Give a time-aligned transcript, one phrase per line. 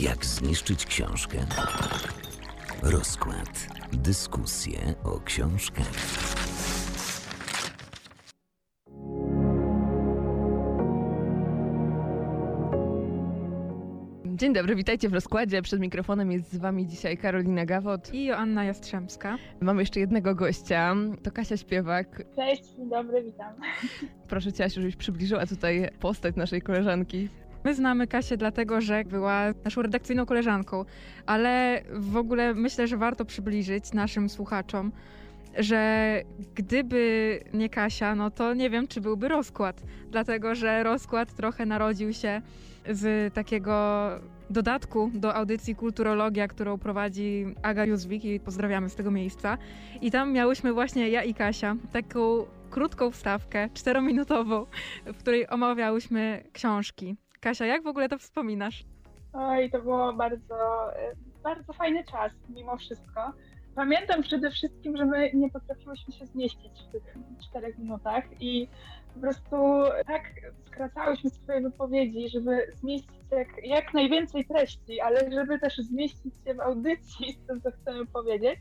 [0.00, 1.38] Jak zniszczyć książkę?
[2.82, 3.68] Rozkład.
[3.92, 5.92] Dyskusje o książkach.
[14.24, 15.62] Dzień dobry, witajcie w rozkładzie.
[15.62, 18.14] Przed mikrofonem jest z wami dzisiaj Karolina Gawot.
[18.14, 19.36] I Joanna Jastrzębska.
[19.60, 22.22] Mam jeszcze jednego gościa, to Kasia Śpiewak.
[22.36, 23.52] Cześć, dzień dobry, witam.
[24.28, 27.28] Proszę cię, Asiu, żebyś przybliżyła tutaj postać naszej koleżanki.
[27.66, 30.84] My znamy Kasię dlatego, że była naszą redakcyjną koleżanką,
[31.26, 34.92] ale w ogóle myślę, że warto przybliżyć naszym słuchaczom,
[35.58, 36.22] że
[36.54, 42.12] gdyby nie Kasia, no to nie wiem, czy byłby rozkład, dlatego że rozkład trochę narodził
[42.12, 42.42] się
[42.90, 44.08] z takiego
[44.50, 49.58] dodatku do audycji Kulturologia, którą prowadzi Aga Józwik i pozdrawiamy z tego miejsca.
[50.00, 54.66] I tam miałyśmy właśnie ja i Kasia taką krótką wstawkę, czterominutową,
[55.06, 57.16] w której omawiałyśmy książki.
[57.40, 58.84] Kasia, jak w ogóle to wspominasz?
[59.32, 61.12] Oj, to było bardzo, e,
[61.42, 63.32] bardzo fajny czas, mimo wszystko.
[63.74, 67.02] Pamiętam przede wszystkim, że my nie potrafiłyśmy się zmieścić w tych
[67.42, 68.68] czterech minutach i
[69.14, 69.56] po prostu
[70.06, 70.22] tak
[70.66, 76.60] skracałyśmy swoje wypowiedzi, żeby zmieścić jak, jak najwięcej treści, ale żeby też zmieścić się w
[76.60, 78.58] audycji z tym, co chcemy powiedzieć.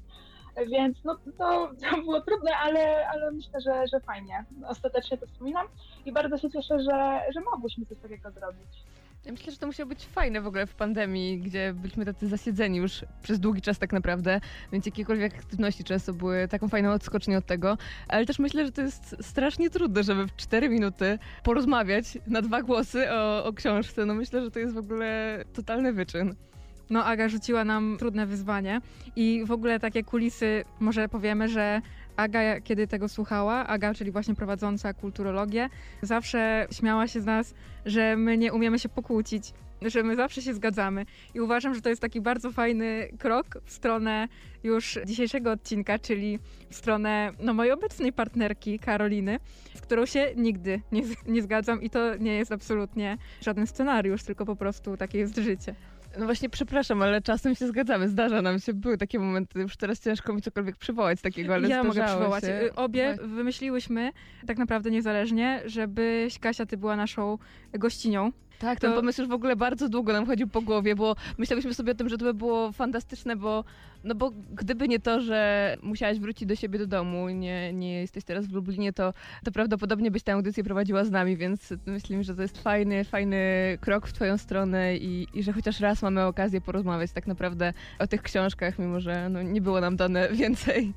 [0.71, 4.45] Więc no, to, to było trudne, ale, ale myślę, że, że fajnie.
[4.67, 5.67] Ostatecznie to wspominam
[6.05, 8.85] i bardzo się cieszę, że, że mogłyśmy coś takiego zrobić.
[9.25, 12.77] Ja myślę, że to musiało być fajne w ogóle w pandemii, gdzie byliśmy tacy zasiedzeni
[12.77, 17.45] już przez długi czas tak naprawdę, więc jakiekolwiek aktywności często były taką fajną odskocznią od
[17.45, 22.41] tego, ale też myślę, że to jest strasznie trudne, żeby w 4 minuty porozmawiać na
[22.41, 24.05] dwa głosy o, o książce.
[24.05, 26.35] No myślę, że to jest w ogóle totalny wyczyn.
[26.89, 28.81] No, Aga rzuciła nam trudne wyzwanie
[29.15, 31.81] i w ogóle takie kulisy, może powiemy, że
[32.15, 35.69] Aga, kiedy tego słuchała, Aga, czyli właśnie prowadząca kulturologię,
[36.01, 37.53] zawsze śmiała się z nas,
[37.85, 41.05] że my nie umiemy się pokłócić, że my zawsze się zgadzamy.
[41.33, 44.27] I uważam, że to jest taki bardzo fajny krok w stronę
[44.63, 46.39] już dzisiejszego odcinka, czyli
[46.69, 49.39] w stronę no, mojej obecnej partnerki, Karoliny,
[49.73, 54.45] z którą się nigdy nie, nie zgadzam i to nie jest absolutnie żaden scenariusz, tylko
[54.45, 55.75] po prostu takie jest życie.
[56.19, 58.09] No właśnie, przepraszam, ale czasem się zgadzamy.
[58.09, 61.83] Zdarza nam się, były takie momenty, już teraz ciężko mi cokolwiek przywołać takiego, ale Ja
[61.83, 62.43] mogę przywołać.
[62.43, 62.61] Się.
[62.61, 64.11] Y, Obie wymyśliłyśmy,
[64.47, 67.37] tak naprawdę niezależnie, żebyś Kasia, ty była naszą
[67.73, 68.31] gościnią.
[68.59, 71.73] Tak, ten To- pomysł już w ogóle bardzo długo nam chodził po głowie, bo myślałyśmy
[71.73, 73.63] sobie o tym, że to by było fantastyczne, bo,
[74.03, 78.23] no bo gdyby nie to, że musiałaś wrócić do siebie do domu, nie, nie jesteś
[78.23, 82.35] teraz w Lublinie, to, to prawdopodobnie byś tę audycję prowadziła z nami, więc myślimy, że
[82.35, 83.37] to jest fajny, fajny
[83.81, 88.07] krok w twoją stronę i, i że chociaż raz mamy okazję porozmawiać tak naprawdę o
[88.07, 90.93] tych książkach, mimo że no, nie było nam dane więcej.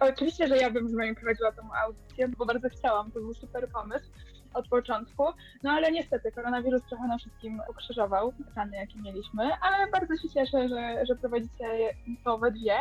[0.00, 3.68] Oczywiście, że ja bym z moim prowadziła tą audycję, bo bardzo chciałam, to był super
[3.68, 4.10] pomysł
[4.58, 5.24] od początku.
[5.62, 10.68] No ale niestety koronawirus trochę nam wszystkim ukrzyżował plany, jakie mieliśmy, ale bardzo się cieszę,
[10.68, 11.66] że, że prowadzicie
[12.24, 12.76] to we dwie.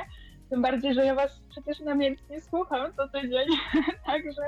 [0.49, 3.47] Tym bardziej, że ja was przecież namiętnie słucham co tydzień,
[4.05, 4.41] także,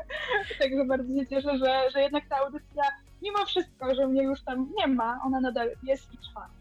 [0.60, 2.84] także bardzo się cieszę, że, że jednak ta audycja,
[3.22, 6.59] mimo wszystko, że mnie już tam nie ma, ona nadal jest i trwa.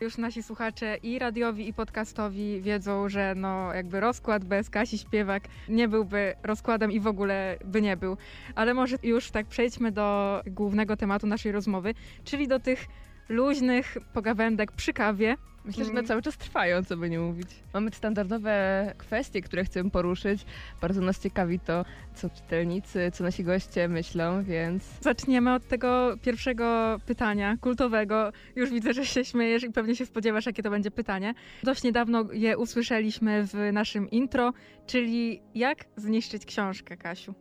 [0.00, 5.42] Już nasi słuchacze i radiowi, i podcastowi wiedzą, że no jakby rozkład bez Kasi Śpiewak
[5.68, 8.16] nie byłby rozkładem i w ogóle by nie był.
[8.54, 11.94] Ale może już tak przejdźmy do głównego tematu naszej rozmowy,
[12.24, 12.86] czyli do tych
[13.28, 15.36] luźnych pogawędek przy kawie.
[15.64, 16.06] Myślę, że one Mm.
[16.08, 17.48] cały czas trwają, co by nie mówić.
[17.74, 20.44] Mamy standardowe kwestie, które chcemy poruszyć.
[20.80, 26.96] Bardzo nas ciekawi to, co czytelnicy, co nasi goście myślą, więc Zaczniemy od tego pierwszego
[27.06, 28.32] pytania, kultowego.
[28.56, 31.34] Już widzę, że się śmiejesz i pewnie się spodziewasz, jakie to będzie pytanie.
[31.62, 34.52] Dość niedawno je usłyszeliśmy w naszym intro,
[34.86, 37.34] czyli jak zniszczyć książkę, Kasiu?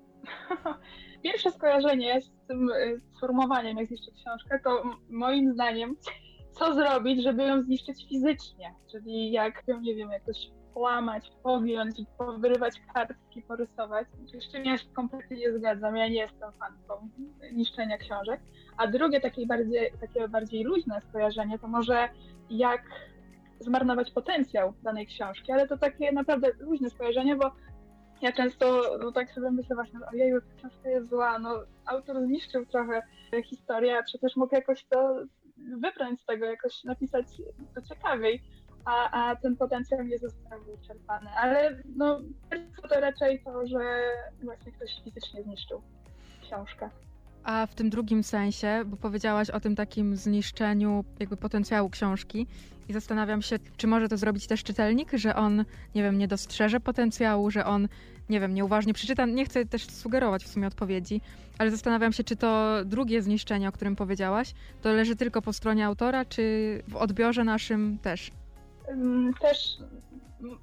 [1.23, 5.95] Pierwsze skojarzenie z tym y, sformułowaniem, jak zniszczyć książkę, to moim zdaniem,
[6.53, 10.37] co zrobić, żeby ją zniszczyć fizycznie, czyli jak ją, nie wiem, jakoś
[10.73, 14.07] połamać, pogiąć, powyrywać kartki, porysować.
[14.33, 17.09] Z czym ja się kompletnie nie zgadzam, ja nie jestem fanką
[17.51, 18.41] niszczenia książek.
[18.77, 22.09] A drugie takie bardziej, takie bardziej luźne skojarzenie to może
[22.49, 22.81] jak
[23.59, 27.51] zmarnować potencjał danej książki, ale to takie naprawdę luźne skojarzenie, bo
[28.21, 32.65] ja często no, tak sobie myślę właśnie, ojeju, ta książka jest zła, no autor zniszczył
[32.65, 33.01] trochę
[33.45, 35.15] historię, a przecież mógł jakoś to
[35.57, 37.25] wybrać z tego, jakoś napisać
[37.75, 38.43] to ciekawiej,
[38.85, 41.29] a, a ten potencjał nie został wyczerpany.
[41.29, 42.19] Ale no,
[42.89, 44.11] to raczej to, że
[44.43, 45.81] właśnie ktoś fizycznie zniszczył
[46.41, 46.89] książkę.
[47.43, 52.47] A w tym drugim sensie, bo powiedziałaś o tym takim zniszczeniu jakby potencjału książki
[52.89, 56.79] i zastanawiam się, czy może to zrobić też czytelnik, że on, nie wiem, nie dostrzeże
[56.79, 57.87] potencjału, że on,
[58.29, 59.25] nie wiem, nieuważnie przeczyta.
[59.25, 61.21] Nie chcę też sugerować w sumie odpowiedzi,
[61.57, 65.85] ale zastanawiam się, czy to drugie zniszczenie, o którym powiedziałaś, to leży tylko po stronie
[65.85, 66.43] autora, czy
[66.87, 68.31] w odbiorze naszym też?
[68.89, 69.77] Ym, Też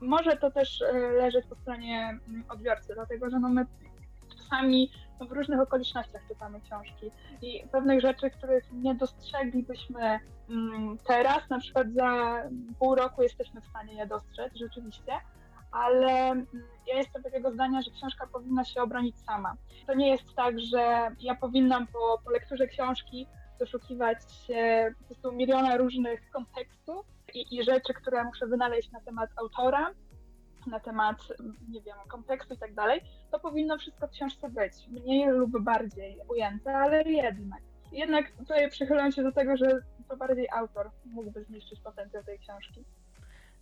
[0.01, 3.67] może to też e, leżeć po stronie mm, odbiorcy, dlatego że no my
[4.39, 4.91] czasami
[5.27, 7.11] w różnych okolicznościach czytamy książki
[7.43, 10.21] i pewnych rzeczy, których nie dostrzeglibyśmy
[10.51, 12.43] mm, teraz, na przykład za
[12.79, 15.13] pół roku jesteśmy w stanie je dostrzec rzeczywiście,
[15.73, 16.47] ale mm,
[16.87, 19.55] ja jestem takiego zdania, że książka powinna się obronić sama.
[19.87, 23.27] To nie jest tak, że ja powinnam po, po lekturze książki
[23.59, 29.31] doszukiwać się po prostu miliona różnych kontekstów i, i rzeczy, które muszę wynaleźć na temat
[29.37, 29.91] autora,
[30.67, 31.17] na temat,
[31.69, 34.73] nie wiem, kontekstu i tak dalej, to powinno wszystko w książce być.
[34.89, 37.61] Mniej lub bardziej ujęte, ale jednak.
[37.93, 42.85] Jednak tutaj przychylam się do tego, że to bardziej autor mógłby zniszczyć potencjał tej książki.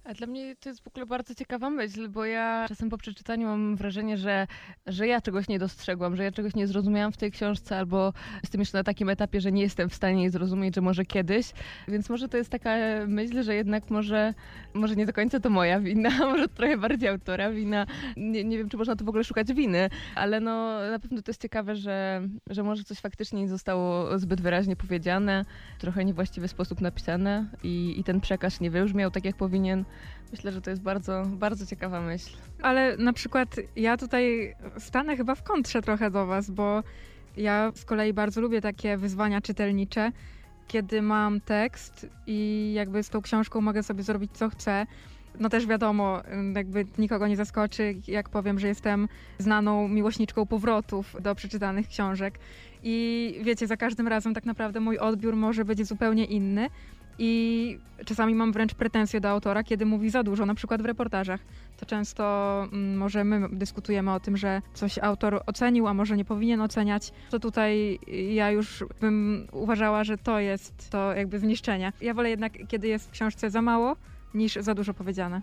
[0.08, 3.49] A dla mnie to jest w ogóle bardzo ciekawa myśl, bo ja czasem po przeczytaniu
[3.49, 4.46] mam wrażenie, że,
[4.87, 8.12] że ja czegoś nie dostrzegłam, że ja czegoś nie zrozumiałam w tej książce, albo
[8.43, 11.52] jestem jeszcze na takim etapie, że nie jestem w stanie jej zrozumieć, że może kiedyś.
[11.88, 12.70] Więc może to jest taka
[13.06, 14.34] myśl, że jednak może,
[14.75, 17.87] może nie do końca to moja wina, może trochę bardziej autora wina.
[18.16, 21.31] Nie, nie wiem, czy można tu w ogóle szukać winy, ale no na pewno to
[21.31, 25.44] jest ciekawe, że, że może coś faktycznie nie zostało zbyt wyraźnie powiedziane,
[25.78, 29.84] trochę niewłaściwy sposób napisane i, i ten przekaz nie wybrzmiał tak, jak powinien.
[30.32, 32.36] Myślę, że to jest bardzo, bardzo ciekawa myśl.
[32.62, 36.82] Ale na przykład ja tutaj stanę chyba w kontrze trochę do Was, bo
[37.36, 40.12] ja z kolei bardzo lubię takie wyzwania czytelnicze,
[40.66, 44.86] kiedy mam tekst i jakby z tą książką mogę sobie zrobić co chcę.
[45.40, 46.22] No też wiadomo,
[46.54, 49.08] jakby nikogo nie zaskoczy, jak powiem, że jestem
[49.38, 52.38] znaną miłośniczką powrotów do przeczytanych książek.
[52.82, 56.70] I wiecie, za każdym razem tak naprawdę mój odbiór może być zupełnie inny.
[57.19, 61.41] I czasami mam wręcz pretensje do autora, kiedy mówi za dużo, na przykład w reportażach.
[61.76, 66.25] To często mm, może my dyskutujemy o tym, że coś autor ocenił, a może nie
[66.25, 67.12] powinien oceniać.
[67.31, 67.99] To tutaj
[68.31, 71.93] ja już bym uważała, że to jest to jakby zniszczenie.
[72.00, 73.97] Ja wolę jednak, kiedy jest w książce za mało,
[74.34, 75.42] niż za dużo powiedziane.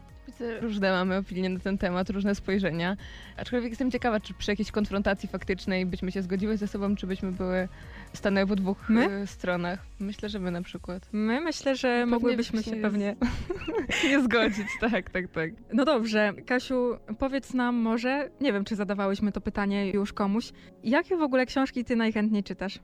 [0.61, 2.97] Różne mamy opinie na ten temat, różne spojrzenia.
[3.37, 7.31] Aczkolwiek jestem ciekawa, czy przy jakiejś konfrontacji faktycznej byśmy się zgodziły ze sobą, czy byśmy
[7.31, 7.67] były
[8.13, 9.21] stanęły po dwóch My?
[9.21, 9.79] y, stronach.
[9.99, 11.09] Myślę, że my na przykład.
[11.11, 13.15] My myślę, że Pewnie mogłybyśmy byśmy się nie pewnie.
[14.09, 15.51] nie zgodzić, tak, tak, tak.
[15.73, 20.51] No dobrze, Kasiu, powiedz nam może, nie wiem, czy zadawałyśmy to pytanie już komuś,
[20.83, 22.79] jakie w ogóle książki ty najchętniej czytasz?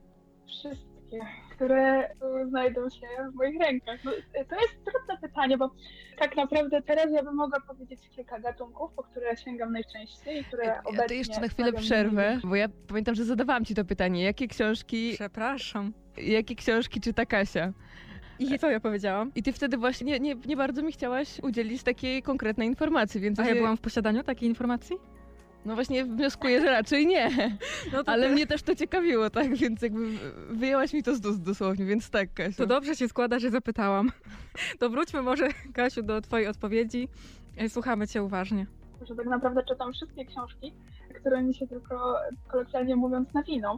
[0.48, 1.20] Wszystkie,
[1.62, 4.00] które tu znajdą się w moich rękach.
[4.04, 4.12] No,
[4.50, 5.72] to jest trudne pytanie, bo
[6.20, 10.66] tak naprawdę teraz ja bym mogła powiedzieć kilka gatunków, po które sięgam najczęściej i które
[10.66, 11.08] Ja obecnie...
[11.08, 14.24] to jeszcze na chwilę przerwę, bo ja pamiętam, że zadawałam ci to pytanie.
[14.24, 15.94] Jakie książki, Przepraszam.
[16.18, 17.74] jakie książki czyta Kasia?
[18.40, 19.32] I co ja powiedziałam?
[19.36, 23.40] I ty wtedy właśnie nie, nie, nie bardzo mi chciałaś udzielić takiej konkretnej informacji, więc
[23.40, 24.98] A ja byłam w posiadaniu takiej informacji?
[25.66, 27.30] No właśnie wnioskuję, że raczej nie.
[27.94, 29.56] No to, Ale ty- mnie też to ciekawiło, tak?
[29.56, 30.08] Więc jakby
[30.50, 32.58] wyjęłaś mi to z ust dosłownie, więc tak, Kasiu.
[32.58, 34.12] to dobrze się składa, że zapytałam.
[34.80, 37.08] To wróćmy może, Kasiu, do twojej odpowiedzi.
[37.58, 38.66] E, Słuchamy cię uważnie.
[39.08, 40.74] że tak naprawdę czytam wszystkie książki,
[41.20, 42.16] które mi się tylko
[42.48, 43.78] kolokwialnie mówiąc nawiną.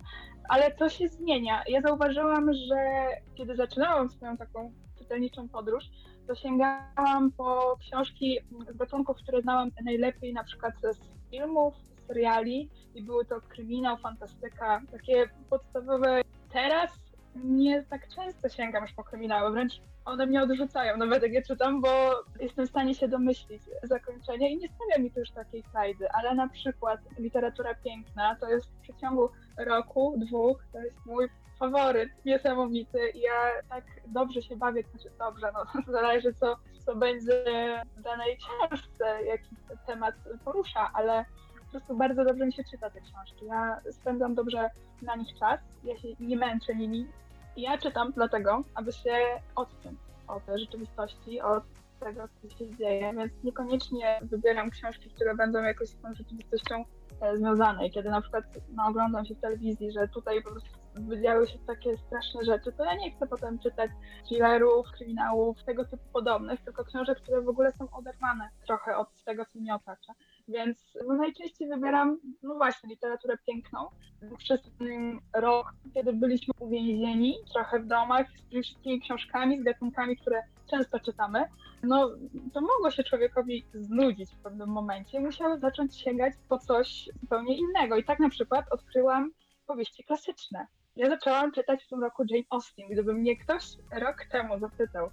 [0.50, 1.64] Ale to się zmienia.
[1.68, 5.84] Ja zauważyłam, że kiedy zaczynałam swoją taką czytelniczą podróż,
[6.28, 8.40] to sięgałam po książki
[8.74, 11.74] z gatunków, które znałam najlepiej, na przykład z filmów,
[12.08, 16.22] seriali i były to kryminał, fantastyka, takie podstawowe.
[16.54, 16.92] Teraz
[17.36, 21.82] nie tak często sięgam już po kryminały, wręcz one mnie odrzucają, nawet jak je czytam,
[21.82, 26.08] bo jestem w stanie się domyślić zakończenia i nie sprawia mi to już takiej frajdy,
[26.12, 31.28] ale na przykład literatura piękna to jest w przeciągu roku, dwóch, to jest mój
[31.60, 37.44] faworyt, niesamowity i ja tak dobrze się bawię, znaczy dobrze, no zależy co, co będzie
[37.98, 39.56] w danej książce, jaki
[39.88, 41.26] temat porusza, ale
[41.66, 43.46] po prostu bardzo dobrze mi się czyta te książki.
[43.46, 44.70] Ja spędzam dobrze
[45.02, 47.08] na nich czas, ja się nie męczę nimi,
[47.58, 49.16] ja czytam dlatego, aby się
[49.56, 51.64] odciąć od rzeczywistości, od
[52.00, 56.86] tego, co się dzieje, więc niekoniecznie wybieram książki, które będą jakoś z tą rzeczywistością
[57.22, 57.88] e, związane.
[57.88, 58.44] I kiedy na przykład
[58.76, 62.86] no, oglądam się w telewizji, że tutaj po prostu wydziały się takie straszne rzeczy, to
[62.86, 63.92] ja nie chcę potem czytać
[64.28, 69.46] thrillerów, kryminałów, tego typu podobnych, tylko książek, które w ogóle są oderwane trochę od tego,
[69.46, 70.14] co mnie otacza.
[70.48, 73.80] Więc no, najczęściej wybieram, no właśnie, literaturę piękną.
[74.38, 80.44] Przez ten rok, kiedy byliśmy uwięzieni trochę w domach z wszystkimi książkami, z gatunkami, które
[80.72, 81.46] często czytamy,
[81.84, 82.10] no
[82.54, 85.20] to mogło się człowiekowi znudzić w pewnym momencie.
[85.20, 87.98] Musiał zacząć sięgać po coś zupełnie innego.
[87.98, 89.32] I tak na przykład odkryłam
[89.68, 90.68] powieści klasyczne.
[90.96, 92.86] Ja zaczęłam czytać w tym roku Jane Austen.
[92.90, 93.64] Gdyby mnie ktoś
[94.02, 95.10] rok temu zapytał,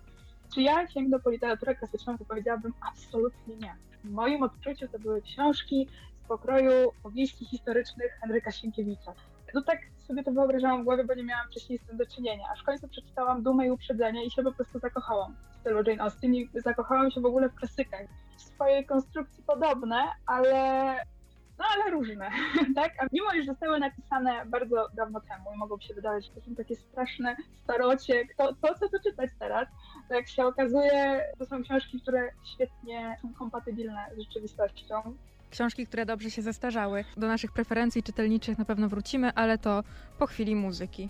[0.55, 3.75] czy ja sięgnę po literaturę klasyczną, to powiedziałabym absolutnie nie.
[4.05, 5.89] W moim odczuciu to były książki
[6.25, 9.13] z pokroju powieści historycznych Henryka Sienkiewicza.
[9.55, 12.45] No tak sobie to wyobrażałam w głowie, bo nie miałam wcześniej z tym do czynienia.
[12.53, 16.03] Aż w końcu przeczytałam Dumę i Uprzedzenie i się po prostu zakochałam w stylu Jane
[16.03, 18.07] Austen i zakochałam się w ogóle w klasykach.
[18.37, 20.95] W swojej konstrukcji podobne, ale
[21.61, 22.31] no ale różne,
[22.75, 22.93] tak?
[23.03, 26.55] A mimo, iż zostały napisane bardzo dawno temu i mogą się wydawać, że to są
[26.55, 29.69] takie straszne starocie, to, to co tu czytać teraz,
[30.09, 35.17] to jak się okazuje, to są książki, które świetnie są kompatybilne z rzeczywistością.
[35.51, 37.05] Książki, które dobrze się zestarzały.
[37.17, 39.83] Do naszych preferencji czytelniczych na pewno wrócimy, ale to
[40.19, 41.09] po chwili muzyki.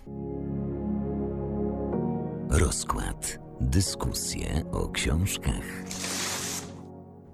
[2.50, 3.38] Rozkład.
[3.60, 5.64] Dyskusje o książkach.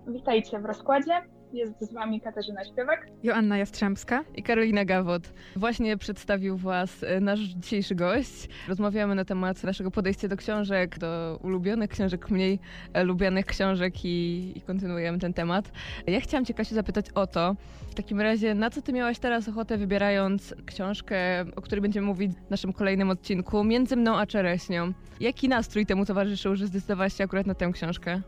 [0.07, 1.36] Witajcie w rozkładzie.
[1.57, 3.07] Jest z wami Katarzyna Śpiewak.
[3.23, 4.25] Joanna Jastrzębska.
[4.35, 5.33] I Karolina Gawot.
[5.57, 8.49] Właśnie przedstawił Was e, nasz dzisiejszy gość.
[8.69, 12.59] Rozmawiamy na temat naszego podejścia do książek, do ulubionych książek, mniej
[12.93, 15.73] e, lubianych książek i, i kontynuujemy ten temat.
[16.07, 17.57] Ja chciałam Cię, Kasiu, zapytać o to,
[17.91, 22.33] w takim razie, na co Ty miałaś teraz ochotę, wybierając książkę, o której będziemy mówić
[22.33, 24.93] w naszym kolejnym odcinku, Między mną a czereśnią.
[25.21, 28.23] Jaki nastrój temu towarzyszył, że zdecydowałaś się akurat na tę książkę?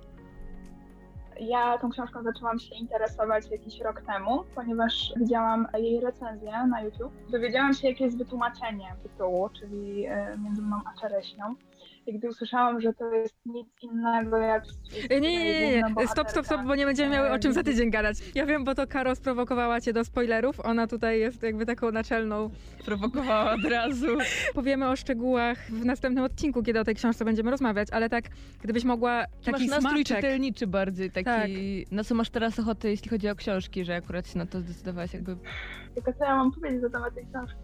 [1.40, 7.12] Ja tą książką zaczęłam się interesować jakiś rok temu, ponieważ widziałam jej recenzję na YouTube.
[7.30, 11.54] Dowiedziałam się, jakie jest wytłumaczenie tytułu, czyli e, Między mną a czereśnią.
[12.08, 14.64] I gdy usłyszałam, że to jest nic innego jak...
[15.10, 16.06] Nie, nie, nie, nie.
[16.06, 18.18] Stop, stop, stop, bo nie będziemy miały o czym za tydzień gadać.
[18.34, 20.60] Ja wiem, bo to Karo sprowokowała cię do spoilerów.
[20.60, 22.50] Ona tutaj jest jakby taką naczelną.
[22.84, 24.06] Prowokowała od razu.
[24.54, 28.24] Powiemy o szczegółach w następnym odcinku, kiedy o tej książce będziemy rozmawiać, ale tak,
[28.62, 30.16] gdybyś mogła Taki taki masz nastrój smaczek...
[30.16, 31.24] czytelniczy bardziej, taki...
[31.84, 31.92] Tak.
[31.92, 35.14] Na co masz teraz ochotę, jeśli chodzi o książki, że akurat się na to zdecydowałaś
[35.14, 35.36] jakby...
[35.94, 37.58] Tylko co ja mam powiedzieć na temat tej książki?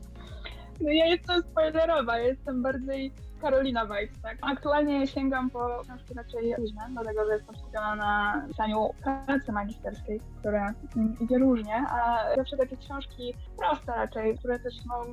[0.80, 3.12] No ja jestem spoilerowa, ja jestem bardziej
[3.44, 4.38] Karolina Vibes, tak?
[4.42, 8.90] Aktualnie sięgam po książki raczej różne, dlatego że jestem skupiona na pisaniu
[9.26, 15.04] pracy magisterskiej, która mm, idzie różnie, a zawsze takie książki proste raczej, które też no,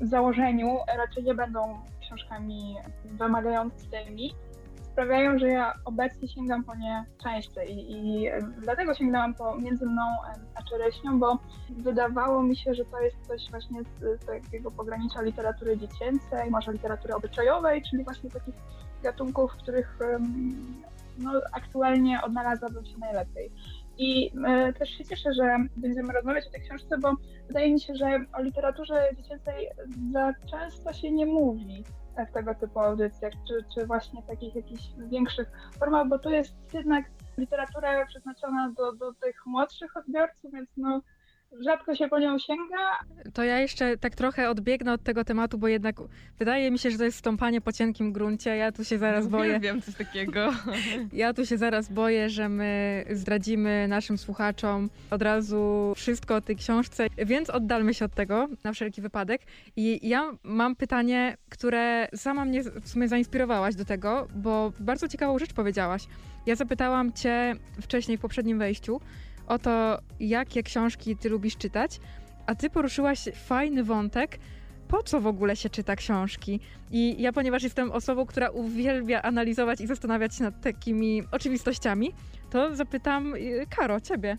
[0.00, 4.34] w założeniu raczej nie będą książkami wymagającymi,
[4.92, 10.02] sprawiają, że ja obecnie sięgam po nie częściej i, i dlatego sięgnęłam po między mną
[10.54, 11.38] a czereśnią, bo
[11.70, 16.72] wydawało mi się, że to jest coś właśnie z, z takiego pogranicza literatury dziecięcej, może
[16.72, 18.54] literatury obyczajowej, czyli właśnie takich
[19.02, 19.98] gatunków, w których
[21.18, 23.52] no, aktualnie odnalazłabym się najlepiej.
[23.98, 27.12] I e, też się cieszę, że będziemy rozmawiać o tej książce, bo
[27.48, 29.68] wydaje mi się, że o literaturze dziecięcej
[30.12, 31.84] za często się nie mówi
[32.28, 37.04] w tego typu audycjach, czy, czy właśnie takich jakichś większych formach, bo to jest jednak
[37.38, 41.00] literatura przeznaczona do, do tych młodszych odbiorców, więc no
[41.60, 42.98] rzadko się po nią sięga.
[43.34, 45.96] To ja jeszcze tak trochę odbiegnę od tego tematu, bo jednak
[46.38, 48.56] wydaje mi się, że to jest stąpanie po cienkim gruncie.
[48.56, 49.60] Ja tu się zaraz boję.
[49.60, 50.52] Wiem coś takiego.
[51.12, 56.56] Ja tu się zaraz boję, że my zdradzimy naszym słuchaczom od razu wszystko o tej
[56.56, 59.42] książce, więc oddalmy się od tego na wszelki wypadek.
[59.76, 65.38] I ja mam pytanie, które sama mnie w sumie zainspirowałaś do tego, bo bardzo ciekawą
[65.38, 66.06] rzecz powiedziałaś.
[66.46, 69.00] Ja zapytałam cię wcześniej w poprzednim wejściu
[69.52, 72.00] o to, jakie książki ty lubisz czytać,
[72.46, 74.38] a ty poruszyłaś fajny wątek,
[74.88, 76.60] po co w ogóle się czyta książki.
[76.90, 82.12] I ja, ponieważ jestem osobą, która uwielbia analizować i zastanawiać się nad takimi oczywistościami,
[82.50, 84.36] to zapytam y, Karo, ciebie.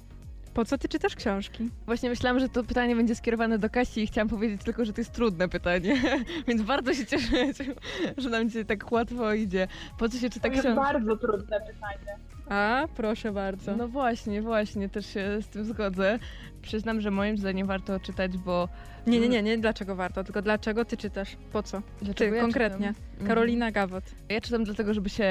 [0.54, 1.70] Po co ty czytasz książki?
[1.86, 5.02] Właśnie myślałam, że to pytanie będzie skierowane do Kasi i chciałam powiedzieć tylko, że to
[5.02, 6.02] jest trudne pytanie,
[6.48, 7.36] więc bardzo się cieszę,
[8.18, 9.68] że nam dzisiaj tak łatwo idzie.
[10.00, 10.82] Po co się czyta To jest książki?
[10.84, 12.18] bardzo trudne pytanie.
[12.50, 13.76] A, proszę bardzo.
[13.78, 16.20] No właśnie, właśnie, też się z tym zgodzę.
[16.62, 18.70] Przyznam, że moim zdaniem warto czytać, bo...
[19.08, 21.38] Nie, nie, nie, nie dlaczego warto, tylko dlaczego ty czytasz?
[21.52, 21.82] Po co?
[22.02, 22.94] Dlaczego Ty, ja konkretnie.
[23.12, 23.28] czytam?
[23.28, 24.04] Karolina Gawot.
[24.30, 25.26] Ja czytam dlatego, żeby się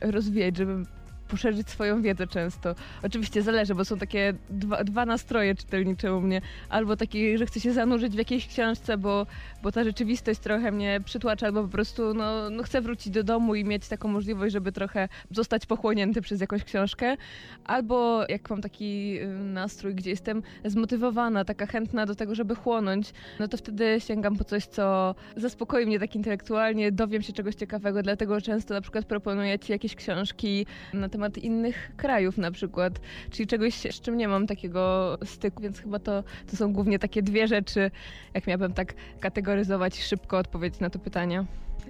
[0.00, 0.82] rozwijać, żeby
[1.28, 2.74] poszerzyć swoją wiedzę często.
[3.02, 6.40] Oczywiście zależy, bo są takie dwa, dwa nastroje czytelnicze u mnie.
[6.68, 9.26] Albo taki, że chcę się zanurzyć w jakiejś książce, bo,
[9.62, 13.54] bo ta rzeczywistość trochę mnie przytłacza, albo po prostu no, no chcę wrócić do domu
[13.54, 17.16] i mieć taką możliwość, żeby trochę zostać pochłonięty przez jakąś książkę.
[17.64, 23.12] Albo jak mam taki y, nastrój, gdzie jestem zmotywowana, taka chętna do tego, żeby chłonąć,
[23.40, 28.02] no to wtedy sięgam po coś, co zaspokoi mnie tak intelektualnie, dowiem się czegoś ciekawego,
[28.02, 31.08] dlatego często na przykład proponuję ci jakieś książki na
[31.38, 36.22] innych krajów na przykład, czyli czegoś, z czym nie mam takiego styku, więc chyba to,
[36.50, 37.90] to są głównie takie dwie rzeczy,
[38.34, 41.44] jak miałabym tak kategoryzować szybko odpowiedzieć na to pytanie.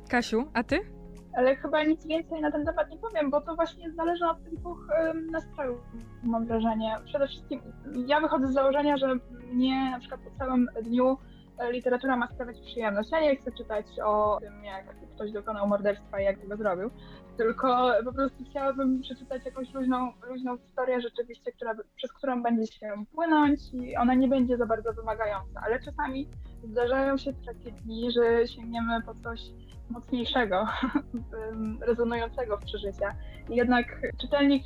[0.09, 0.81] Kasiu, a ty?
[1.37, 4.59] Ale chyba nic więcej na ten temat nie powiem, bo to właśnie zależy od tych
[4.59, 5.81] dwóch em, nastrojów,
[6.23, 6.95] mam wrażenie.
[7.05, 7.61] Przede wszystkim
[8.07, 9.15] ja wychodzę z założenia, że
[9.53, 11.19] mnie na przykład po całym dniu
[11.71, 13.11] literatura ma sprawiać przyjemność.
[13.13, 14.87] Ja nie chcę czytać o tym, jak
[15.19, 16.91] ktoś dokonał morderstwa i jak tego zrobił,
[17.37, 23.05] tylko po prostu chciałabym przeczytać jakąś luźną, luźną historię rzeczywiście, która, przez którą będzie się
[23.15, 26.29] płynąć i ona nie będzie za bardzo wymagająca, ale czasami
[26.65, 29.41] zdarzają się takie dni, że sięgniemy po coś
[29.91, 30.67] mocniejszego,
[31.89, 33.15] rezonującego w przeżycia.
[33.51, 33.87] I jednak
[34.21, 34.63] czytelnik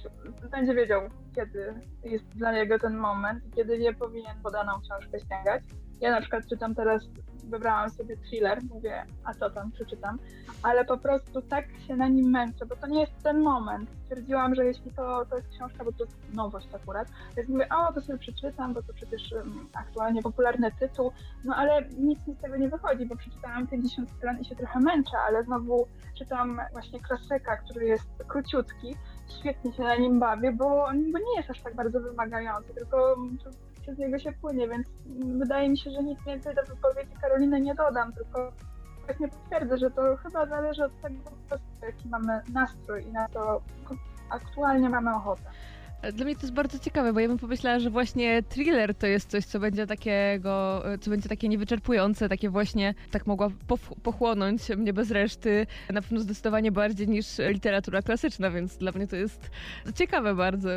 [0.51, 1.01] będzie wiedział,
[1.35, 5.63] kiedy jest dla niego ten moment, kiedy nie powinien podaną książkę sięgać.
[6.01, 7.03] Ja na przykład czytam teraz,
[7.43, 10.19] wybrałam sobie thriller, mówię, a co tam, przeczytam,
[10.63, 13.91] ale po prostu tak się na nim męczę, bo to nie jest ten moment.
[14.05, 17.93] Stwierdziłam, że jeśli to, to jest książka, bo to jest nowość akurat, więc mówię, o,
[17.93, 21.13] to sobie przeczytam, bo to przecież um, aktualnie popularny tytuł,
[21.45, 24.81] no ale nic mi z tego nie wychodzi, bo przeczytałam 50 stron i się trochę
[24.81, 25.87] męczę, ale znowu
[26.19, 28.97] czytam właśnie klasyka, który jest króciutki,
[29.41, 30.67] świetnie się na nim bawię, bo,
[31.13, 33.17] bo nie jest aż tak bardzo wymagający, tylko
[33.83, 34.87] przez niego się płynie, więc
[35.39, 38.53] wydaje mi się, że nic więcej do wypowiedzi Karoliny nie dodam, tylko
[39.07, 41.17] właśnie potwierdzę, że to chyba zależy od tego,
[41.83, 43.63] jaki mamy nastrój i na co
[44.31, 45.43] aktualnie mamy ochotę.
[46.11, 49.31] Dla mnie to jest bardzo ciekawe, bo ja bym pomyślała, że właśnie thriller to jest
[49.31, 53.51] coś, co będzie takiego, co będzie takie niewyczerpujące, takie właśnie, tak mogła
[54.03, 59.17] pochłonąć mnie bez reszty, na pewno zdecydowanie bardziej niż literatura klasyczna, więc dla mnie to
[59.17, 59.51] jest
[59.95, 60.71] ciekawe bardzo.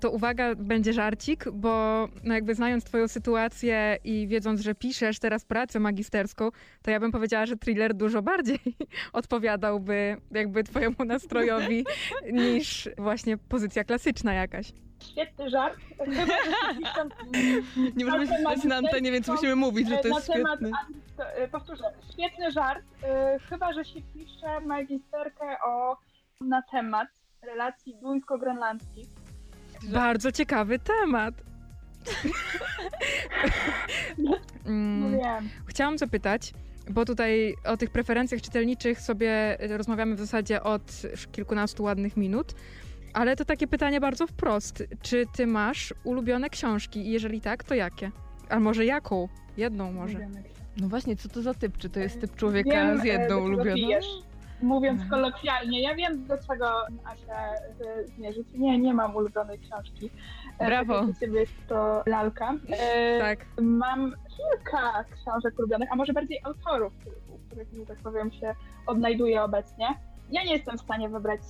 [0.00, 5.44] To uwaga, będzie żarcik, bo no jakby znając twoją sytuację i wiedząc, że piszesz teraz
[5.44, 6.50] pracę magisterską,
[6.82, 8.58] to ja bym powiedziała, że thriller dużo bardziej
[9.12, 11.84] odpowiadałby jakby twojemu nastrojowi
[12.32, 14.72] niż właśnie pozycja klasyczna jakaś.
[15.10, 15.78] Świetny żart.
[17.96, 18.26] nie możemy
[18.62, 20.70] się na antenie, więc musimy mówić, że to jest świetny.
[21.18, 22.84] E, powtórzę, świetny żart.
[23.02, 25.96] E, chyba, że się pisze magisterkę o,
[26.40, 27.08] na temat
[27.42, 29.08] relacji duńsko-grenlandzkich.
[29.82, 31.34] Bardzo ciekawy temat.
[34.66, 35.20] mm,
[35.66, 36.52] chciałam zapytać,
[36.90, 42.54] bo tutaj o tych preferencjach czytelniczych sobie rozmawiamy w zasadzie od kilkunastu ładnych minut.
[43.14, 44.84] Ale to takie pytanie bardzo wprost.
[45.02, 47.06] Czy ty masz ulubione książki?
[47.06, 48.10] I jeżeli tak, to jakie?
[48.48, 49.28] A może jaką?
[49.56, 50.18] Jedną może.
[50.76, 51.78] No właśnie, co to za typ?
[51.78, 53.88] Czy to jest typ człowieka wiem, z jedną ulubioną?
[54.62, 57.52] Mówiąc kolokwialnie, ja wiem do czego Asia
[58.16, 58.46] zmierzyć.
[58.54, 60.10] Nie, nie mam ulubionej książki.
[60.58, 61.06] E, Brawo.
[61.06, 62.54] Tak ciebie jest to lalka.
[62.68, 63.46] E, tak.
[63.60, 66.92] Mam kilka książek ulubionych, a może bardziej autorów,
[67.46, 68.54] których, że tak powiem, się
[68.86, 69.86] odnajduję obecnie
[70.30, 71.40] ja nie jestem w stanie wybrać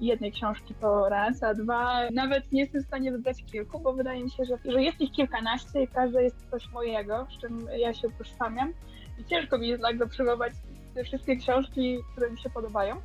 [0.00, 4.24] jednej książki po raz, a dwa, nawet nie jestem w stanie wybrać kilku, bo wydaje
[4.24, 7.94] mi się, że, że jest ich kilkanaście i każde jest coś mojego, z czym ja
[7.94, 8.72] się utożsamiam.
[9.18, 10.52] I ciężko mi jest nagle przywołać
[10.94, 12.96] te wszystkie książki, które mi się podobają.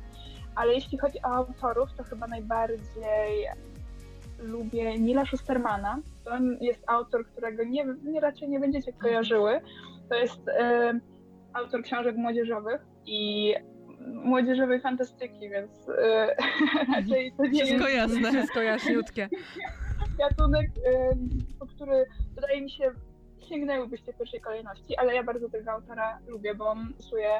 [0.54, 3.46] Ale jeśli chodzi o autorów, to chyba najbardziej
[4.38, 5.98] lubię Nila Schustermana.
[6.24, 6.30] To
[6.60, 9.60] jest autor, którego nie, nie raczej nie będziecie kojarzyły.
[10.08, 10.40] To jest
[11.52, 13.54] autor książek młodzieżowych i
[14.06, 15.94] młodzieżowej fantastyki, więc yy,
[16.94, 18.14] raczej to nie Wszystko jest...
[18.14, 18.30] jasne.
[18.30, 19.28] Wszystko jaśniutkie.
[20.18, 20.70] Gatunek,
[21.58, 22.92] po który wydaje mi się
[23.48, 27.30] sięgnęłybyście w pierwszej kolejności, ale ja bardzo tego autora lubię, bo on rysuje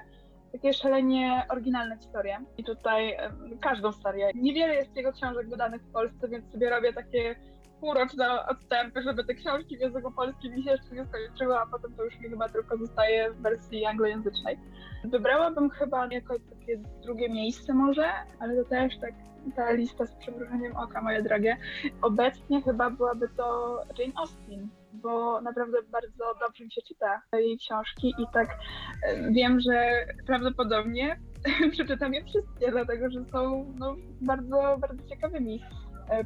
[0.53, 2.39] takie szalenie oryginalne historie.
[2.59, 3.17] I tutaj
[3.61, 4.31] każdą serię.
[4.35, 7.37] Niewiele jest jego książek wydanych w Polsce, więc sobie robię takie
[7.81, 11.93] półroczne odstępy, żeby te książki w języku polskim mi się jeszcze nie skończyły, a potem
[11.95, 14.59] to już mi chyba tylko zostaje w wersji anglojęzycznej.
[15.05, 19.15] Wybrałabym chyba jako takie drugie miejsce może, ale to też tak
[19.57, 21.57] ta lista z przymrużeniem oka, moje drogie.
[22.03, 28.15] Obecnie chyba byłaby to Jane Austen, bo naprawdę bardzo dobrze mi się czyta jej książki
[28.19, 28.59] i tak
[29.03, 31.21] e, wiem, że prawdopodobnie
[31.73, 35.61] przeczytam je wszystkie, dlatego że są no, bardzo, bardzo ciekawymi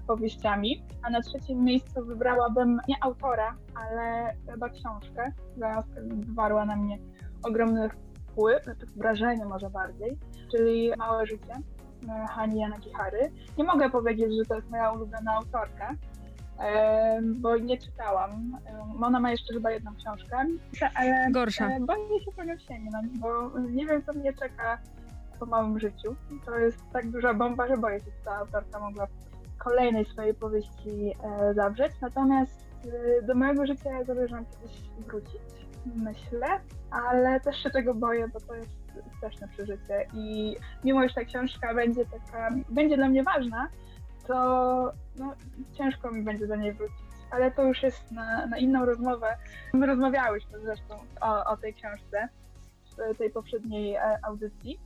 [0.06, 0.82] powieściami.
[1.02, 6.98] A na trzecim miejscu wybrałabym nie autora, ale chyba książkę, która wywarła na mnie
[7.42, 7.88] ogromny
[8.34, 10.18] wpływ, znaczy wrażenie może bardziej,
[10.50, 11.54] czyli Małe życie
[12.08, 13.32] e, Hani Yanagihary.
[13.58, 15.94] Nie mogę powiedzieć, że to jest moja ulubiona autorka,
[16.60, 18.58] e, bo nie czytałam.
[19.02, 20.36] Ona ma jeszcze chyba jedną książkę,
[20.94, 21.68] ale Gorsza.
[21.80, 24.78] boję się po nią sięgnąć, bo nie wiem, co mnie czeka
[25.40, 26.16] po małym życiu.
[26.46, 29.06] To jest tak duża bomba, że boję się, czy ta autorka mogła
[29.64, 31.92] kolejnej swojej powieści e, zawrzeć.
[32.00, 32.66] Natomiast
[33.18, 36.46] e, do mojego życia zamierzam kiedyś wrócić, myślę,
[36.90, 38.70] ale też się tego boję, bo to jest
[39.16, 43.68] straszne przeżycie i mimo, że ta książka będzie taka, będzie dla mnie ważna,
[44.26, 44.34] to
[45.18, 45.34] no,
[45.72, 47.04] ciężko mi będzie do niej wrócić.
[47.30, 49.36] Ale to już jest na, na inną rozmowę.
[49.72, 52.28] My rozmawiałyśmy zresztą o, o tej książce
[53.14, 54.80] w tej poprzedniej e, audycji.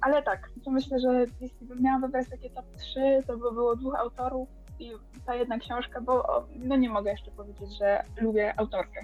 [0.00, 3.76] Ale tak, to myślę, że jeśli bym miała wybrać takie top 3, to by było
[3.76, 4.92] dwóch autorów i
[5.26, 9.00] ta jedna książka, bo no nie mogę jeszcze powiedzieć, że lubię autorkę.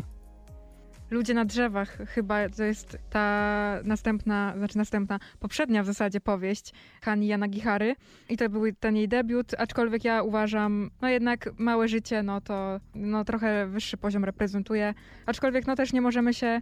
[1.10, 7.26] Ludzie na drzewach chyba to jest ta następna, znaczy następna, poprzednia w zasadzie powieść Hani
[7.26, 7.96] Yanagihary
[8.28, 12.80] i to był ten jej debiut, aczkolwiek ja uważam, no jednak Małe Życie, no to
[12.94, 14.94] no, trochę wyższy poziom reprezentuje,
[15.26, 16.60] aczkolwiek no też nie możemy się,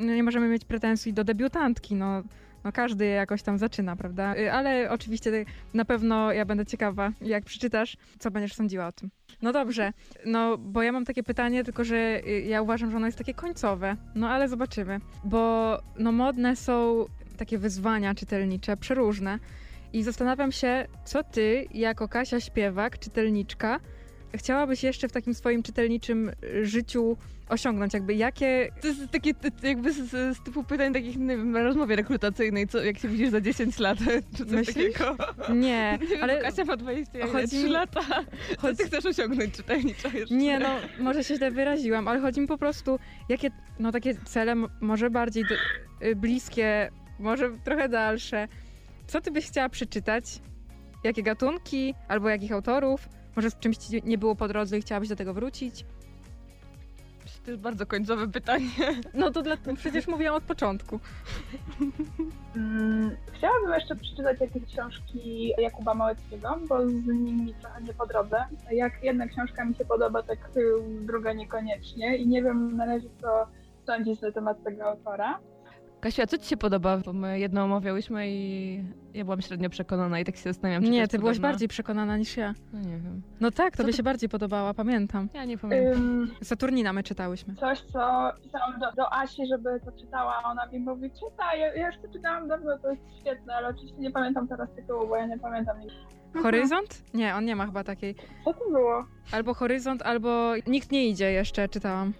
[0.00, 2.22] nie możemy mieć pretensji do debiutantki, no
[2.68, 4.36] no każdy jakoś tam zaczyna, prawda?
[4.36, 9.10] Y, Ale oczywiście na pewno ja będę ciekawa, jak przeczytasz, co będziesz sądziła o tym.
[9.42, 9.92] No dobrze,
[10.26, 13.34] no bo ja mam takie pytanie, tylko że y, ja uważam, że ono jest takie
[13.34, 13.96] końcowe.
[14.14, 19.38] No ale zobaczymy, bo no modne są takie wyzwania czytelnicze, przeróżne.
[19.92, 23.80] I zastanawiam się, co ty, jako Kasia śpiewak, czytelniczka,
[24.34, 27.16] chciałabyś jeszcze w takim swoim czytelniczym y, życiu
[27.48, 27.94] osiągnąć?
[27.94, 32.68] Jakby jakie To jest takie jakby z, z, typu pytań takich nie wiem, rozmowie rekrutacyjnej,
[32.68, 33.98] co, jak się widzisz za 10 lat,
[34.36, 34.74] czy coś Myślisz?
[34.76, 35.16] takiego.
[35.54, 38.00] Nie, Nie ale Kasia ma 23 chodzi mi- lata.
[38.54, 40.34] Co chodzi- ty chcesz osiągnąć czytelniczo jeszcze?
[40.34, 44.54] Nie, no może się źle wyraziłam, ale chodzi mi po prostu, jakie no takie cele
[44.80, 45.54] może bardziej do,
[46.06, 48.48] y, bliskie, może trochę dalsze.
[49.06, 50.24] Co ty byś chciała przeczytać?
[51.04, 53.08] Jakie gatunki albo jakich autorów?
[53.38, 55.84] Może z czymś ci nie było po drodze i chciałabyś do tego wrócić?
[57.44, 58.68] To jest bardzo końcowe pytanie.
[59.14, 61.00] No to dla, przecież mówiłam od początku.
[62.56, 68.44] Mm, Chciałabym jeszcze przeczytać jakieś książki Jakuba Małeckiego, bo z nimi trochę nie po drodze.
[68.70, 70.38] Jak jedna książka mi się podoba, tak
[71.00, 73.46] druga niekoniecznie i nie wiem na razie co
[73.86, 75.38] sądzić na temat tego autora.
[76.00, 76.96] Kasiu, a co ci się podoba?
[76.98, 78.84] Bo my jedno omawiałyśmy i
[79.14, 81.48] ja byłam średnio przekonana i tak się zastanawiam, czy Nie, ty byłaś podobna.
[81.48, 82.54] bardziej przekonana niż ja.
[82.72, 83.22] No nie wiem.
[83.40, 85.28] No tak, tobie ty- się bardziej podobała, pamiętam.
[85.34, 85.92] Ja nie pamiętam.
[86.02, 87.54] Ym, Saturnina my czytałyśmy.
[87.54, 91.74] coś, co pisałam do, do Asi, żeby to czytała, a ona mi mówi, czytaj, ja,
[91.74, 95.16] ja już to czytałam dawno, to jest świetne, ale oczywiście nie pamiętam teraz tytułu, bo
[95.16, 95.92] ja nie pamiętam nic.
[96.42, 97.02] Horyzont?
[97.14, 98.14] Nie, on nie ma chyba takiej.
[98.44, 99.04] Co to było?
[99.32, 102.12] Albo Horyzont, albo Nikt nie idzie jeszcze, czytałam.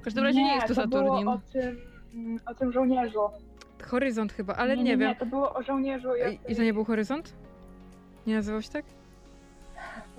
[0.00, 1.28] W każdym razie nie, jest to to było Saturnin.
[1.28, 1.76] o tym,
[2.46, 3.20] o tym żołnierzu.
[3.82, 5.08] Horyzont chyba, ale nie, nie, wiem.
[5.08, 6.16] Nie, to było o żołnierzu.
[6.16, 7.34] jak- I, I to nie był Horyzont?
[8.26, 8.84] Nie nazywał się tak?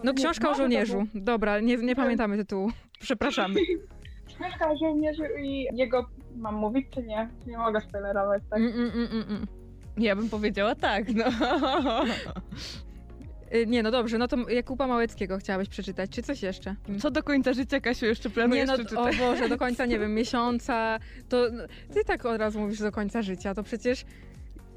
[0.03, 1.03] No Nie, książka o żołnierzu.
[1.15, 2.71] Dobra, nie, nie pamiętamy tytułu.
[2.99, 3.59] Przepraszamy.
[4.27, 6.09] Książka o żołnierzu i jego...
[6.35, 7.29] Mam mówić czy nie?
[7.47, 8.59] Nie mogę spoilerować, tak?
[8.59, 9.47] Mm, mm, mm, mm, mm.
[9.97, 11.25] Ja bym powiedziała tak, no.
[13.55, 16.75] Y, Nie, no dobrze, no to Jakuba Małeckiego chciałabyś przeczytać, czy coś jeszcze?
[16.99, 19.15] Co do końca życia, Kasiu, jeszcze planujesz Nie, no, przeczytać?
[19.15, 22.91] o Boże, do końca, nie wiem, miesiąca, to no, ty tak od razu mówisz do
[22.91, 24.05] końca życia, to przecież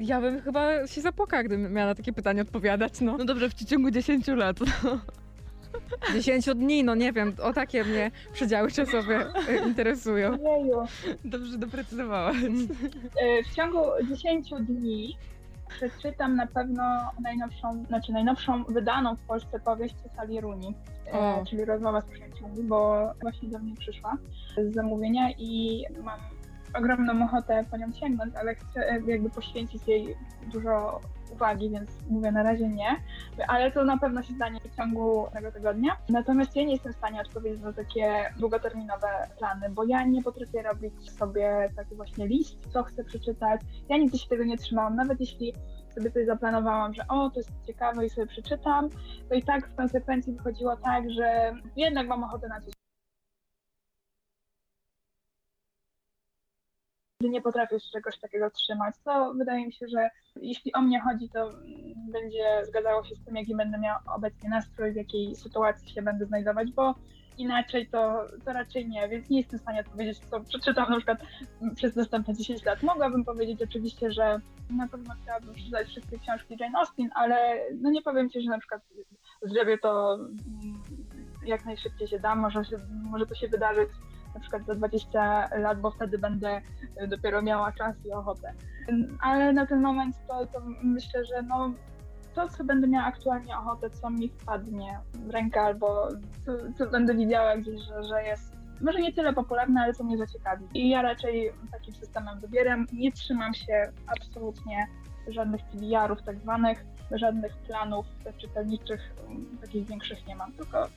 [0.00, 3.16] ja bym chyba się zapłakała, gdybym miała na takie pytanie odpowiadać, no.
[3.18, 4.56] No dobrze, w ciągu 10 lat.
[4.84, 5.00] No.
[6.14, 10.38] 10 dni, no nie wiem, o takie mnie przedziały czasowe y, interesują.
[10.50, 10.86] Ojeju.
[11.24, 12.36] Dobrze doprecyzowałaś.
[12.36, 13.78] E, W ciągu
[14.10, 15.16] 10 dni
[15.76, 16.82] przeczytam na pewno
[17.20, 20.74] najnowszą, znaczy najnowszą wydaną w Polsce powieść Sali Runi,
[21.06, 24.16] e, czyli Rozmowa z przyjaciółmi, bo właśnie do mnie przyszła
[24.56, 26.20] z zamówienia i mam
[26.74, 30.16] ogromną ochotę po nią sięgnąć, ale chcę e, jakby poświęcić jej
[30.52, 31.00] dużo
[31.32, 32.96] uwagi, więc mówię na razie nie,
[33.48, 35.96] ale to na pewno się stanie w ciągu tego tygodnia.
[36.08, 39.08] Natomiast ja nie jestem w stanie odpowiedzieć na takie długoterminowe
[39.38, 43.60] plany, bo ja nie potrafię robić sobie taki właśnie list, co chcę przeczytać.
[43.88, 45.52] Ja nigdy się tego nie trzymałam, nawet jeśli
[45.94, 48.88] sobie coś zaplanowałam, że o, to jest ciekawe i sobie przeczytam,
[49.28, 52.81] to i tak w konsekwencji wychodziło tak, że jednak mam ochotę na coś
[57.28, 61.50] nie potrafię czegoś takiego trzymać, co wydaje mi się, że jeśli o mnie chodzi, to
[62.12, 66.26] będzie zgadzało się z tym, jaki będę miał obecnie nastrój, w jakiej sytuacji się będę
[66.26, 66.94] znajdować, bo
[67.38, 71.18] inaczej to, to raczej nie, więc nie jestem w stanie odpowiedzieć, co przeczytam na przykład
[71.74, 72.82] przez następne 10 lat.
[72.82, 78.02] Mogłabym powiedzieć oczywiście, że na pewno chciałabym przeczytać wszystkie książki Jane Austen, ale no nie
[78.02, 78.82] powiem Ci, że na przykład
[79.42, 80.82] zrobię to mm,
[81.46, 82.76] jak najszybciej się da, może, się,
[83.10, 83.88] może to się wydarzyć
[84.34, 86.60] na przykład za 20 lat, bo wtedy będę
[87.02, 88.52] y, dopiero miała czas i ochotę.
[89.20, 91.72] Ale na ten moment to, to myślę, że no,
[92.34, 96.08] to, co będę miała aktualnie ochotę, co mi wpadnie w rękę, albo
[96.46, 100.18] co, co będę widziała gdzieś, że, że jest może nie tyle popularne, ale co mnie
[100.18, 100.66] zaciekawi.
[100.74, 102.86] I ja raczej takim systemem wybieram.
[102.92, 104.86] Nie trzymam się absolutnie
[105.28, 108.06] żadnych TBR-ów tak zwanych, żadnych planów
[108.38, 109.14] czytelniczych,
[109.60, 110.88] takich większych nie mam, tylko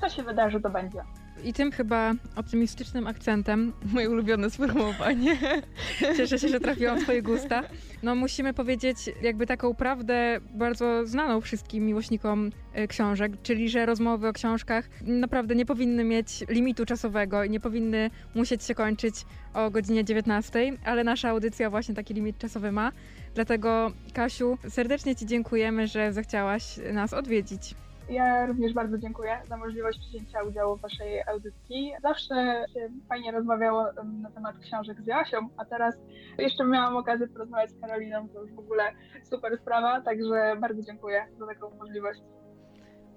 [0.00, 1.02] co się wydarzy, to będzie.
[1.44, 5.36] I tym chyba optymistycznym akcentem Moje ulubione sformułowanie.
[6.16, 7.62] Cieszę się, że trafiłam w Twoje gusta.
[8.02, 14.28] No musimy powiedzieć jakby taką prawdę bardzo znaną wszystkim miłośnikom e, książek, czyli że rozmowy
[14.28, 19.14] o książkach naprawdę nie powinny mieć limitu czasowego i nie powinny musieć się kończyć
[19.54, 22.92] o godzinie 19, ale nasza audycja właśnie taki limit czasowy ma.
[23.34, 27.74] Dlatego Kasiu, serdecznie Ci dziękujemy, że zechciałaś nas odwiedzić.
[28.08, 31.92] Ja również bardzo dziękuję za możliwość wzięcia udziału w Waszej audycji.
[32.02, 35.94] Zawsze się fajnie rozmawiało na temat książek z Jasią, a teraz
[36.38, 38.82] jeszcze miałam okazję porozmawiać z Karoliną, to już w ogóle
[39.24, 42.20] super sprawa, także bardzo dziękuję za taką możliwość.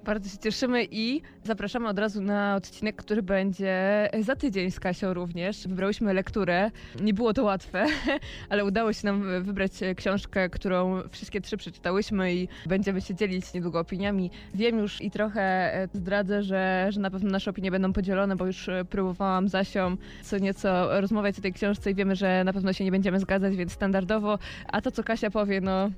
[0.05, 5.13] Bardzo się cieszymy i zapraszamy od razu na odcinek, który będzie za tydzień z Kasią
[5.13, 5.67] również.
[5.67, 6.71] Wybrałyśmy lekturę.
[7.01, 7.85] Nie było to łatwe,
[8.49, 13.79] ale udało się nam wybrać książkę, którą wszystkie trzy przeczytałyśmy i będziemy się dzielić niedługo
[13.79, 14.31] opiniami.
[14.53, 18.69] Wiem już i trochę zdradzę, że, że na pewno nasze opinie będą podzielone, bo już
[18.89, 22.83] próbowałam z Asią co nieco rozmawiać o tej książce i wiemy, że na pewno się
[22.83, 24.39] nie będziemy zgadzać, więc standardowo.
[24.67, 25.89] A to, co Kasia powie, no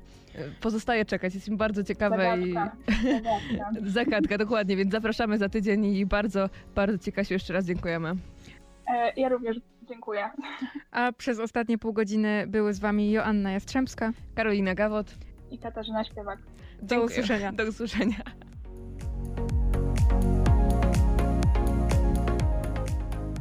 [0.62, 1.34] pozostaje czekać.
[1.34, 2.78] Jesteśmy bardzo ciekawe i Zagadka.
[3.04, 3.82] Zagadka.
[3.90, 8.14] Zagadka, dokładnie, więc zapraszamy za tydzień i bardzo, bardzo Ci Kasiu jeszcze raz dziękujemy.
[8.88, 9.58] E, Ja również
[9.90, 10.30] dziękuję.
[10.92, 14.12] A przez ostatnie pół godziny były z wami Joanna Jastrzębska.
[14.36, 15.16] Karolina Gawot.
[15.52, 16.40] I Katarzyna Śpiewak.
[16.82, 17.06] Do Dziękuję.
[17.06, 17.52] usłyszenia.
[17.52, 18.16] Do usłyszenia.